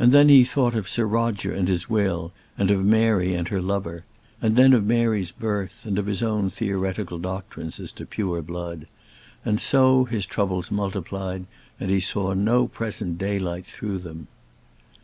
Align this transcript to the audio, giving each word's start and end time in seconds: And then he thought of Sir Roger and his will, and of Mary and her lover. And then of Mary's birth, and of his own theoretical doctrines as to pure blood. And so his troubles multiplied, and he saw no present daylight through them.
And 0.00 0.10
then 0.10 0.28
he 0.28 0.42
thought 0.42 0.74
of 0.74 0.88
Sir 0.88 1.06
Roger 1.06 1.52
and 1.54 1.68
his 1.68 1.88
will, 1.88 2.32
and 2.58 2.72
of 2.72 2.84
Mary 2.84 3.34
and 3.34 3.46
her 3.46 3.62
lover. 3.62 4.02
And 4.42 4.56
then 4.56 4.72
of 4.72 4.84
Mary's 4.84 5.30
birth, 5.30 5.84
and 5.86 5.96
of 5.96 6.06
his 6.06 6.24
own 6.24 6.50
theoretical 6.50 7.18
doctrines 7.20 7.78
as 7.78 7.92
to 7.92 8.04
pure 8.04 8.42
blood. 8.42 8.88
And 9.44 9.60
so 9.60 10.06
his 10.06 10.26
troubles 10.26 10.72
multiplied, 10.72 11.46
and 11.78 11.88
he 11.88 12.00
saw 12.00 12.32
no 12.34 12.66
present 12.66 13.16
daylight 13.16 13.64
through 13.66 13.98
them. 14.00 14.26